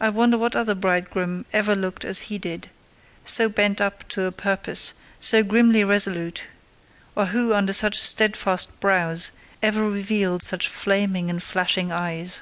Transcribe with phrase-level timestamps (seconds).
[0.00, 4.92] I wonder what other bridegroom ever looked as he did—so bent up to a purpose,
[5.20, 6.48] so grimly resolute:
[7.14, 9.30] or who, under such steadfast brows,
[9.62, 12.40] ever revealed such flaming and flashing eyes.